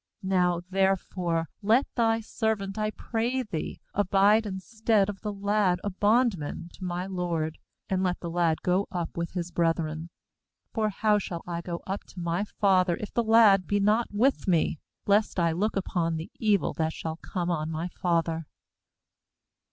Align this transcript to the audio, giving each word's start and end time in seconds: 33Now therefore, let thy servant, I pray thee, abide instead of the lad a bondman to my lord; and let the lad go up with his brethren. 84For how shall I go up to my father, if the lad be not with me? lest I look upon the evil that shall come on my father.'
33Now 0.25 0.61
therefore, 0.67 1.47
let 1.61 1.85
thy 1.93 2.21
servant, 2.21 2.75
I 2.79 2.89
pray 2.89 3.43
thee, 3.43 3.81
abide 3.93 4.47
instead 4.47 5.09
of 5.09 5.21
the 5.21 5.31
lad 5.31 5.79
a 5.83 5.91
bondman 5.91 6.69
to 6.73 6.83
my 6.83 7.05
lord; 7.05 7.59
and 7.87 8.01
let 8.01 8.19
the 8.19 8.29
lad 8.31 8.63
go 8.63 8.87
up 8.91 9.15
with 9.15 9.33
his 9.33 9.51
brethren. 9.51 10.09
84For 10.73 10.91
how 10.91 11.19
shall 11.19 11.43
I 11.45 11.61
go 11.61 11.83
up 11.85 12.03
to 12.05 12.19
my 12.19 12.45
father, 12.45 12.95
if 12.99 13.13
the 13.13 13.21
lad 13.23 13.67
be 13.67 13.79
not 13.79 14.07
with 14.11 14.47
me? 14.47 14.79
lest 15.05 15.39
I 15.39 15.51
look 15.51 15.75
upon 15.75 16.15
the 16.17 16.31
evil 16.39 16.73
that 16.79 16.93
shall 16.93 17.17
come 17.17 17.51
on 17.51 17.69
my 17.69 17.87
father.' 17.89 18.47